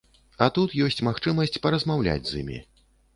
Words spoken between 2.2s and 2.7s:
з імі.